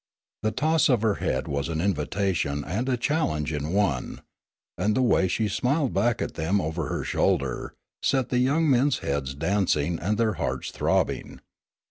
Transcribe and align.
The 0.41 0.49
toss 0.49 0.89
of 0.89 1.03
her 1.03 1.17
head 1.21 1.47
was 1.47 1.69
an 1.69 1.79
invitation 1.79 2.63
and 2.65 2.89
a 2.89 2.97
challenge 2.97 3.53
in 3.53 3.71
one, 3.71 4.21
and 4.75 4.95
the 4.95 5.03
way 5.03 5.27
she 5.27 5.47
smiled 5.47 5.93
back 5.93 6.23
at 6.23 6.33
them 6.33 6.59
over 6.59 6.87
her 6.87 7.03
shoulder, 7.03 7.75
set 8.01 8.29
the 8.29 8.39
young 8.39 8.67
men's 8.67 8.97
heads 9.05 9.35
dancing 9.35 9.99
and 9.99 10.17
their 10.17 10.33
hearts 10.41 10.71
throbbing. 10.71 11.39